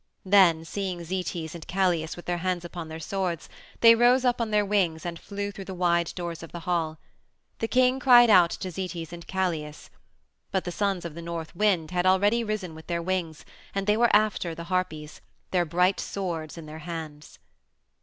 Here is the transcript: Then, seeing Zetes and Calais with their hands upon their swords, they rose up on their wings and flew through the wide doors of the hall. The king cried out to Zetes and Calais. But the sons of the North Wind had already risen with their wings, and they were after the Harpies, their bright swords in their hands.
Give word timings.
Then, 0.25 0.65
seeing 0.65 1.03
Zetes 1.03 1.53
and 1.53 1.67
Calais 1.67 2.07
with 2.15 2.25
their 2.25 2.39
hands 2.39 2.65
upon 2.65 2.87
their 2.87 2.99
swords, 2.99 3.47
they 3.81 3.93
rose 3.93 4.25
up 4.25 4.41
on 4.41 4.49
their 4.49 4.65
wings 4.65 5.05
and 5.05 5.19
flew 5.19 5.51
through 5.51 5.65
the 5.65 5.75
wide 5.75 6.11
doors 6.15 6.41
of 6.41 6.51
the 6.51 6.61
hall. 6.61 6.97
The 7.59 7.67
king 7.67 7.99
cried 7.99 8.31
out 8.31 8.49
to 8.49 8.71
Zetes 8.71 9.13
and 9.13 9.27
Calais. 9.27 9.75
But 10.49 10.63
the 10.63 10.71
sons 10.71 11.05
of 11.05 11.13
the 11.13 11.21
North 11.21 11.55
Wind 11.55 11.91
had 11.91 12.07
already 12.07 12.43
risen 12.43 12.73
with 12.73 12.87
their 12.87 12.99
wings, 13.03 13.45
and 13.75 13.85
they 13.85 13.95
were 13.95 14.09
after 14.11 14.55
the 14.55 14.63
Harpies, 14.73 15.21
their 15.51 15.65
bright 15.65 15.99
swords 15.99 16.57
in 16.57 16.65
their 16.65 16.79
hands. 16.79 17.37